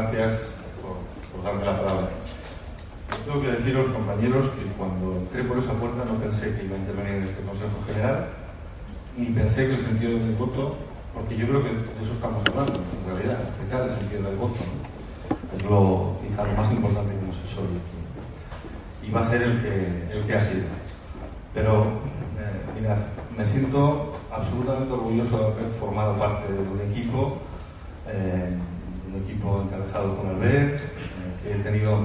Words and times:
gracias 0.00 0.50
por, 0.80 0.94
por, 1.32 1.44
darme 1.44 1.64
la 1.64 1.76
palabra. 1.76 2.08
Tengo 3.24 3.42
que 3.42 3.50
deciros, 3.50 3.88
compañeros, 3.88 4.46
que 4.50 4.62
cuando 4.78 5.16
entré 5.16 5.42
por 5.42 5.58
esa 5.58 5.72
puerta 5.72 6.04
no 6.04 6.18
pensé 6.20 6.54
que 6.54 6.64
iba 6.64 6.76
a 6.76 6.78
intervenir 6.78 7.14
en 7.16 7.24
este 7.24 7.42
Consejo 7.42 7.82
General, 7.86 8.28
ni 9.16 9.26
pensé 9.26 9.66
que 9.66 9.74
el 9.74 9.80
sentido 9.80 10.12
del 10.12 10.34
voto, 10.36 10.76
porque 11.14 11.36
yo 11.36 11.48
creo 11.48 11.62
que 11.62 11.70
de 11.70 12.02
eso 12.02 12.12
estamos 12.12 12.42
hablando, 12.48 12.78
en 12.78 13.12
realidad, 13.12 13.42
explicar 13.42 13.82
el 13.82 13.90
sentido 13.90 14.22
del 14.22 14.36
voto. 14.36 14.60
Es 15.56 15.64
lo, 15.64 16.16
quizá 16.22 16.44
lo 16.44 16.52
más 16.52 16.70
importante 16.70 17.12
que 17.12 17.18
hemos 17.18 17.36
hecho 17.36 17.60
hoy 17.60 19.08
Y 19.08 19.10
va 19.10 19.20
a 19.20 19.24
ser 19.24 19.42
el 19.42 19.60
que, 19.60 20.12
el 20.12 20.24
que 20.24 20.34
ha 20.34 20.40
sido. 20.40 20.66
Pero, 21.54 21.82
eh, 22.38 22.80
mirad, 22.80 22.98
me 23.36 23.44
siento 23.44 24.12
absolutamente 24.30 24.92
orgulloso 24.92 25.38
de 25.38 25.44
haber 25.46 25.72
formado 25.72 26.16
parte 26.16 26.52
de 26.52 26.60
un 26.60 26.80
equipo. 26.92 27.38
Eh, 28.06 28.47
encabezado 29.88 30.16
por 30.16 30.26
Albert, 30.26 30.74
eh, 30.74 30.80
que 31.42 31.52
he 31.52 31.58
tenido 31.62 32.02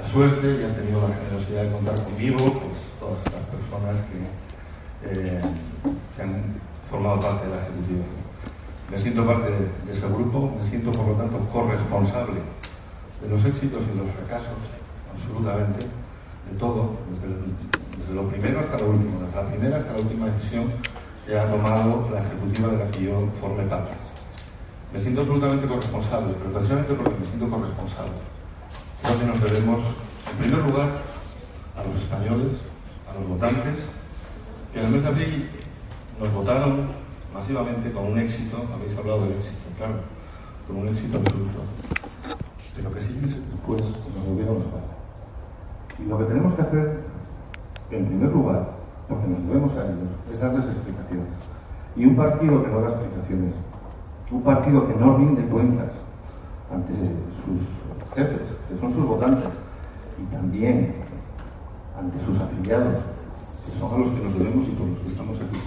la 0.00 0.08
suerte 0.08 0.46
y 0.46 0.64
han 0.64 0.74
tenido 0.74 1.06
la 1.06 1.14
generosidad 1.14 1.62
de 1.62 1.72
contar 1.72 1.94
conmigo, 2.02 2.36
pues 2.36 2.78
todas 2.98 3.18
estas 3.24 3.42
personas 3.54 3.96
que, 4.10 4.18
eh, 5.06 5.40
han 6.20 6.44
formado 6.90 7.20
parte 7.20 7.46
de 7.46 7.54
la 7.54 7.62
ejecutiva. 7.62 8.04
Me 8.90 8.98
siento 8.98 9.26
parte 9.26 9.50
de, 9.50 9.92
ese 9.92 10.06
grupo, 10.08 10.54
me 10.58 10.64
siento 10.64 10.92
por 10.92 11.08
lo 11.08 11.14
tanto 11.14 11.38
corresponsable 11.52 12.40
de 13.20 13.28
los 13.28 13.44
éxitos 13.44 13.82
y 13.92 13.98
los 13.98 14.10
fracasos, 14.10 14.58
absolutamente, 15.12 15.84
de 15.84 16.58
todo, 16.58 16.96
desde, 17.10 17.34
desde 17.98 18.14
lo 18.14 18.28
primero 18.28 18.60
hasta 18.60 18.78
lo 18.78 18.90
último, 18.90 19.20
desde 19.20 19.36
la 19.36 19.48
primera 19.48 19.76
hasta 19.76 19.92
la 19.92 19.98
última 19.98 20.26
decisión 20.26 20.66
que 21.26 21.38
ha 21.38 21.50
tomado 21.50 22.08
la 22.12 22.20
ejecutiva 22.20 22.68
de 22.68 22.78
la 22.84 22.90
que 22.90 23.04
yo 23.04 23.28
formé 23.40 23.64
parte. 23.64 23.92
Me 24.94 25.00
siento 25.00 25.22
absolutamente 25.22 25.66
corresponsable, 25.66 26.34
pero 26.38 26.52
precisamente 26.52 26.94
porque 26.94 27.18
me 27.18 27.26
siento 27.26 27.50
corresponsable. 27.50 28.14
Creo 29.02 29.18
que 29.18 29.26
nos 29.26 29.40
debemos, 29.42 29.80
en 30.30 30.36
primer 30.38 30.62
lugar, 30.70 30.88
a 31.74 31.82
los 31.82 31.96
españoles, 31.96 32.62
a 33.10 33.18
los 33.18 33.28
votantes, 33.28 33.90
que 34.72 34.78
en 34.78 34.86
el 34.86 34.92
mes 34.92 35.02
de 35.02 35.08
abril 35.08 35.50
nos 36.20 36.32
votaron 36.32 36.92
masivamente 37.34 37.90
con 37.90 38.04
un 38.12 38.18
éxito, 38.20 38.62
habéis 38.72 38.96
hablado 38.96 39.22
del 39.22 39.32
éxito, 39.32 39.66
claro, 39.76 39.94
con 40.68 40.76
un 40.76 40.86
éxito 40.86 41.18
absoluto. 41.18 41.58
Pero 42.76 42.92
que 42.94 43.00
seis 43.00 43.16
meses 43.16 43.38
después 43.50 43.82
nos 43.82 44.26
volvieron 44.28 44.62
a 44.62 44.78
pagar. 44.78 44.94
Y 45.98 46.04
lo 46.06 46.18
que 46.18 46.24
tenemos 46.24 46.54
que 46.54 46.62
hacer, 46.62 47.00
en 47.90 48.06
primer 48.06 48.30
lugar, 48.30 48.70
porque 49.08 49.26
nos 49.26 49.42
debemos 49.42 49.72
a 49.74 49.86
ellos, 49.86 50.14
es 50.30 50.38
darles 50.38 50.66
explicaciones. 50.66 51.34
Y 51.96 52.06
un 52.06 52.14
partido 52.14 52.62
que 52.62 52.70
no 52.70 52.80
da 52.80 52.90
explicaciones 52.90 53.54
un 54.30 54.42
partido 54.42 54.86
que 54.86 54.94
no 54.94 55.18
rinde 55.18 55.42
cuentas 55.42 55.92
ante 56.72 56.92
sus 56.92 57.60
jefes, 58.14 58.40
que 58.68 58.78
son 58.80 58.92
sus 58.92 59.06
votantes, 59.06 59.50
y 60.20 60.34
también 60.34 60.94
ante 61.98 62.18
sus 62.24 62.38
afiliados, 62.38 63.00
que 63.66 63.78
son 63.78 63.94
a 63.94 63.98
los 63.98 64.08
que 64.08 64.24
nos 64.24 64.38
debemos 64.38 64.66
y 64.66 64.70
por 64.70 64.88
los 64.88 64.98
que 65.00 65.08
estamos 65.08 65.36
aquí. 65.36 65.58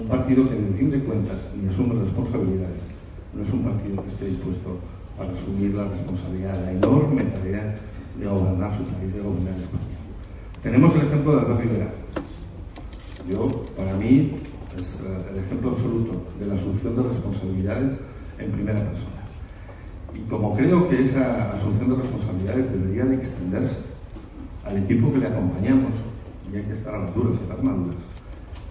Un 0.00 0.08
partido 0.08 0.48
que 0.48 0.54
ni 0.54 0.78
rinde 0.78 1.02
cuentas 1.04 1.38
ni 1.56 1.68
asume 1.68 2.00
responsabilidades. 2.00 2.80
No 3.34 3.42
es 3.42 3.50
un 3.52 3.64
partido 3.64 4.02
que 4.02 4.08
esté 4.08 4.26
dispuesto 4.26 4.78
para 5.16 5.32
asumir 5.32 5.74
la 5.74 5.88
responsabilidad, 5.88 6.54
la 6.64 6.72
enorme 6.72 7.24
tarea 7.24 7.74
de 8.18 8.26
gobernar 8.26 8.70
su 8.76 8.84
país, 8.84 9.12
de 9.12 9.20
gobernar 9.20 9.54
España. 9.54 9.98
Tenemos 10.62 10.94
el 10.94 11.02
ejemplo 11.02 11.32
de 11.32 11.40
Albert 11.40 11.60
Rivera. 11.60 11.90
Yo, 13.28 13.66
para 13.76 13.92
mí, 13.94 14.38
es 14.76 14.98
uh, 15.00 15.32
el 15.32 15.38
ejemplo 15.44 15.70
absoluto 15.70 16.22
de 16.38 16.46
la 16.46 16.54
asunción 16.54 16.96
de 16.96 17.02
responsabilidades 17.02 17.92
en 18.38 18.50
primera 18.50 18.80
persona. 18.80 19.18
Y 20.14 20.20
como 20.28 20.54
creo 20.56 20.88
que 20.88 21.02
esa 21.02 21.52
asunción 21.52 21.90
de 21.90 21.96
responsabilidades 21.96 22.72
debería 22.72 23.04
de 23.04 23.16
extenderse 23.16 23.76
al 24.64 24.78
equipo 24.78 25.12
que 25.12 25.18
le 25.18 25.26
acompañamos, 25.26 25.92
y 26.52 26.56
hay 26.56 26.62
que 26.64 26.72
estar 26.72 26.94
a 26.94 26.98
las 26.98 27.14
duras 27.14 27.38
a 27.44 27.54
las 27.54 27.62
maduras, 27.62 27.96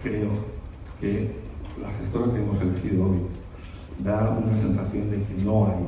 creo 0.02 0.30
que 1.00 1.30
la 1.80 1.90
gestora 1.98 2.32
que 2.32 2.42
hemos 2.42 2.60
elegido 2.60 3.04
hoy 3.04 3.18
da 4.04 4.30
una 4.30 4.56
sensación 4.56 5.10
de 5.10 5.18
que 5.18 5.44
no 5.44 5.66
hay 5.66 5.86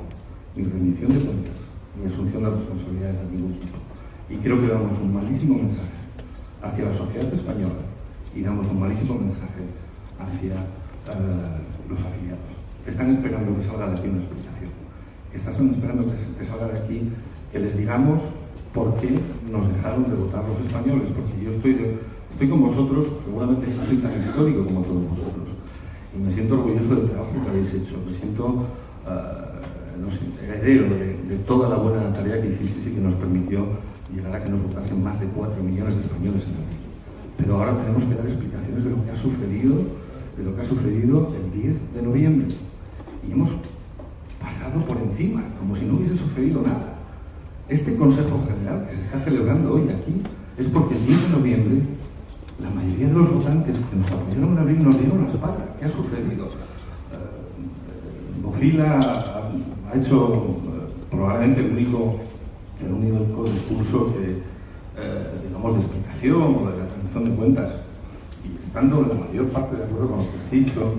ni 0.56 0.64
rendición 0.64 1.12
de 1.12 1.24
cuentas 1.24 1.54
ni 1.98 2.12
asunción 2.12 2.44
de 2.44 2.50
responsabilidades 2.50 3.16
de 3.20 3.36
ningún 3.36 3.54
tipo. 3.54 3.78
Y 4.28 4.36
creo 4.36 4.60
que 4.60 4.68
damos 4.68 4.98
un 5.00 5.14
malísimo 5.14 5.56
mensaje 5.56 5.90
hacia 6.62 6.84
la 6.86 6.94
sociedad 6.94 7.32
española 7.32 7.82
y 8.34 8.42
damos 8.42 8.66
un 8.68 8.80
malísimo 8.80 9.14
mensaje 9.18 9.66
hacia 10.20 10.54
uh, 10.54 11.90
los 11.90 12.00
afiliados, 12.00 12.52
que 12.84 12.90
están 12.90 13.10
esperando 13.10 13.56
que 13.56 13.64
salga 13.66 13.88
de 13.88 13.96
aquí 13.98 14.08
una 14.08 14.20
explicación, 14.20 14.70
que 15.30 15.36
están 15.36 15.70
esperando 15.70 16.04
que, 16.06 16.44
salga 16.44 16.68
de 16.68 16.78
aquí 16.78 17.08
que 17.52 17.58
les 17.58 17.76
digamos 17.76 18.20
por 18.74 18.94
qué 19.00 19.18
nos 19.50 19.66
dejaron 19.66 20.10
de 20.10 20.16
votar 20.16 20.44
los 20.46 20.60
españoles, 20.64 21.08
porque 21.14 21.34
yo 21.42 21.50
estoy, 21.52 21.98
estoy 22.30 22.48
con 22.48 22.60
vosotros, 22.60 23.06
seguramente 23.24 23.66
no 23.74 23.84
soy 23.84 23.96
tan 23.96 24.20
histórico 24.20 24.64
como 24.64 24.82
todos 24.82 25.08
vosotros, 25.08 25.48
y 26.14 26.18
me 26.22 26.30
siento 26.30 26.54
orgulloso 26.54 26.94
del 26.94 27.10
trabajo 27.10 27.32
que 27.42 27.50
habéis 27.50 27.74
hecho, 27.74 27.98
me 28.06 28.14
siento 28.14 28.46
uh, 28.46 29.50
no 30.00 30.10
sé, 30.10 30.18
heredero 30.42 30.94
de, 30.94 31.18
de, 31.28 31.36
toda 31.46 31.68
la 31.68 31.76
buena 31.76 32.12
tarea 32.12 32.40
que 32.40 32.48
hicisteis 32.48 32.86
y 32.86 32.90
que 32.90 33.00
nos 33.00 33.14
permitió 33.14 33.66
llegar 34.14 34.34
a 34.34 34.44
que 34.44 34.50
nos 34.50 34.62
votasen 34.62 35.02
más 35.02 35.20
de 35.20 35.26
4 35.26 35.62
millones 35.62 35.94
de 35.94 36.00
españoles 36.02 36.42
en 36.42 36.54
abril. 36.54 36.80
Pero 37.36 37.56
ahora 37.56 37.76
tenemos 37.76 38.04
que 38.04 38.14
dar 38.14 38.26
explicaciones 38.26 38.84
de 38.84 38.90
lo 38.90 39.04
que 39.04 39.10
ha 39.10 39.16
sucedido 39.16 39.74
de 40.40 40.50
lo 40.50 40.56
que 40.56 40.62
ha 40.62 40.64
sucedido 40.64 41.32
el 41.36 41.52
10 41.62 41.94
de 41.94 42.02
noviembre. 42.02 42.48
Y 43.28 43.32
hemos 43.32 43.50
pasado 44.40 44.80
por 44.86 44.96
encima, 44.96 45.42
como 45.58 45.76
si 45.76 45.84
no 45.84 45.96
hubiese 45.96 46.16
sucedido 46.16 46.62
nada. 46.62 46.94
Este 47.68 47.94
Consejo 47.96 48.40
General 48.48 48.86
que 48.88 48.94
se 48.96 49.02
está 49.02 49.20
celebrando 49.20 49.74
hoy 49.74 49.82
aquí 49.82 50.16
es 50.56 50.66
porque 50.68 50.96
el 50.96 51.04
10 51.06 51.22
de 51.22 51.28
noviembre 51.36 51.82
la 52.58 52.70
mayoría 52.70 53.08
de 53.08 53.14
los 53.14 53.30
votantes 53.32 53.76
que 53.76 53.96
nos 53.96 54.10
apoyaron 54.10 54.52
en 54.52 54.58
abril 54.58 54.82
nos 54.82 54.98
dieron 54.98 55.24
la 55.24 55.28
espalda. 55.28 55.76
¿Qué 55.78 55.84
ha 55.84 55.90
sucedido? 55.90 56.46
Uh, 56.46 58.42
Bofila 58.42 58.98
ha, 59.00 59.98
hecho 59.98 60.26
uh, 60.26 60.58
probablemente 61.10 61.60
el 61.60 61.72
único, 61.72 62.20
el 62.84 62.92
único 62.92 63.44
discurso 63.44 64.12
que, 64.12 64.42
uh, 65.00 65.46
digamos, 65.46 65.74
de 65.74 65.80
explicación 65.80 66.42
o 66.42 66.70
de 66.70 66.78
la 66.78 66.86
rendición 66.88 67.24
de 67.24 67.30
cuentas 67.30 67.70
estando 68.64 69.02
la 69.02 69.14
mayor 69.14 69.46
parte 69.48 69.76
de 69.76 69.84
acuerdo 69.84 70.08
con 70.08 70.18
lo 70.18 70.24
que 70.30 70.38
has 70.38 70.50
dicho, 70.50 70.94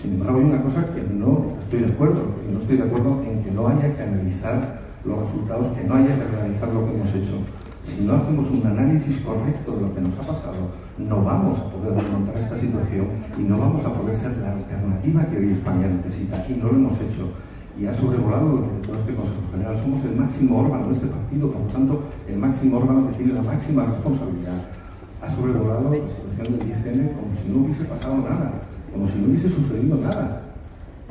sin 0.00 0.14
embargo 0.14 0.38
hay 0.38 0.44
una 0.44 0.62
cosa 0.62 0.86
que 0.94 1.02
no 1.02 1.52
estoy 1.60 1.80
de 1.80 1.92
acuerdo, 1.92 2.22
y 2.48 2.52
no 2.52 2.58
estoy 2.60 2.76
de 2.78 2.84
acuerdo 2.84 3.22
en 3.22 3.44
que 3.44 3.50
no 3.50 3.68
haya 3.68 3.94
que 3.94 4.02
analizar 4.02 4.80
los 5.04 5.18
resultados, 5.18 5.66
que 5.76 5.84
no 5.84 5.94
haya 5.94 6.16
que 6.16 6.24
realizar 6.24 6.68
lo 6.72 6.86
que 6.86 6.94
hemos 6.94 7.14
hecho. 7.14 7.36
Si 7.84 8.04
no 8.04 8.14
hacemos 8.14 8.50
un 8.50 8.66
análisis 8.66 9.18
correcto 9.18 9.72
de 9.72 9.80
lo 9.82 9.94
que 9.94 10.00
nos 10.00 10.14
ha 10.18 10.22
pasado, 10.22 10.72
no 10.98 11.24
vamos 11.24 11.58
a 11.58 11.64
poder 11.70 11.94
remontar 11.94 12.36
esta 12.36 12.56
situación 12.56 13.06
y 13.38 13.42
no 13.42 13.58
vamos 13.58 13.84
a 13.84 13.92
poder 13.92 14.16
ser 14.16 14.36
la 14.38 14.52
alternativa 14.52 15.24
que 15.24 15.38
hoy 15.38 15.52
España 15.52 15.88
necesita. 15.88 16.44
Y 16.48 16.60
no 16.60 16.66
lo 16.66 16.76
hemos 16.76 17.00
hecho. 17.00 17.32
Y 17.78 17.86
ha 17.86 17.94
sobrevolado 17.94 18.48
durante 18.48 18.86
todo 18.86 18.96
este 18.96 19.14
Consejo 19.14 19.48
General. 19.52 19.76
Somos 19.76 20.04
el 20.04 20.16
máximo 20.16 20.60
órgano 20.60 20.88
de 20.88 20.92
este 20.92 21.06
partido, 21.06 21.50
por 21.50 21.62
lo 21.62 21.68
tanto, 21.68 22.02
el 22.28 22.36
máximo 22.36 22.76
órgano 22.78 23.08
que 23.08 23.16
tiene 23.16 23.32
la 23.32 23.42
máxima 23.42 23.86
responsabilidad 23.86 24.79
ha 25.22 25.34
sobrevolado 25.34 25.90
la 25.90 26.08
situación 26.08 26.58
del 26.58 26.68
ICN 26.68 27.08
como 27.14 27.34
si 27.34 27.48
no 27.48 27.64
hubiese 27.64 27.84
pasado 27.84 28.16
nada, 28.18 28.52
como 28.92 29.06
si 29.06 29.18
no 29.18 29.28
hubiese 29.28 29.48
sucedido 29.48 29.96
nada. 29.96 30.42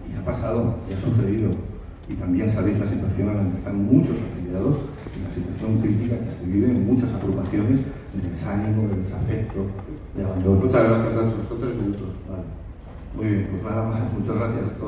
Y 0.09 0.17
ha 0.17 0.25
pasado, 0.25 0.75
y 0.89 0.93
ha 0.93 0.99
sucedido. 0.99 1.51
Y 2.09 2.15
también 2.15 2.49
sabéis 2.49 2.79
la 2.79 2.87
situación 2.87 3.29
en 3.29 3.37
la 3.37 3.51
que 3.51 3.57
están 3.57 3.85
muchos 3.85 4.15
afiliados, 4.17 4.77
y 5.13 5.17
la 5.21 5.29
situación 5.29 5.77
crítica 5.81 6.17
que 6.17 6.31
se 6.41 6.45
vive 6.51 6.71
en 6.71 6.87
muchas 6.87 7.13
agrupaciones 7.13 7.79
de 8.13 8.29
desánimo, 8.29 8.89
de 8.89 8.97
desafecto, 8.97 9.59
de 10.17 10.25
abandono. 10.25 10.65
Muchas 10.65 10.83
gracias, 10.83 11.13
Nacho. 11.13 11.37
Son 11.47 11.59
tres 11.61 11.75
minutos. 11.75 12.09
Vale. 12.25 12.43
Muy 13.15 13.25
bien, 13.27 13.47
pues 13.51 13.63
nada 13.63 13.83
más. 13.89 14.13
Muchas 14.13 14.35
gracias. 14.35 14.65
Esto 14.73 14.87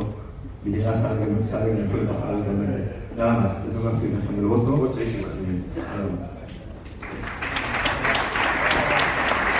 Villegas 0.63 1.01
sabe 1.01 1.25
que, 1.25 1.81
me 1.81 1.89
suele 1.89 2.05
pasar. 2.05 2.35
Nada 3.17 3.33
más. 3.39 3.51
Esa 3.67 3.77
es 3.77 3.83
la 3.83 3.91
explicación 3.91 4.35
del 4.35 4.45
voto. 4.45 4.77
Muchísimas. 4.77 5.29
Más. 5.29 6.40